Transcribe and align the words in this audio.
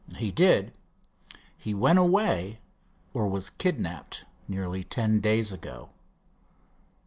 "He 0.15 0.31
did. 0.31 0.71
He 1.55 1.75
went 1.75 1.99
away, 1.99 2.57
or 3.13 3.27
was 3.27 3.51
kidnapped, 3.51 4.25
nearly 4.49 4.83
ten 4.83 5.19
days 5.19 5.51
ago." 5.51 5.91